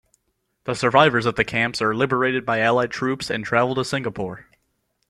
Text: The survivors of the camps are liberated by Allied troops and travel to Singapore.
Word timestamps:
The 0.63 0.73
survivors 0.73 1.27
of 1.27 1.35
the 1.35 1.43
camps 1.43 1.79
are 1.79 1.93
liberated 1.93 2.43
by 2.43 2.57
Allied 2.59 2.89
troops 2.89 3.29
and 3.29 3.45
travel 3.45 3.75
to 3.75 3.85
Singapore. 3.85 4.47